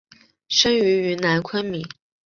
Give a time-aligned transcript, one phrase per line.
[0.49, 1.87] 生于云南昆明。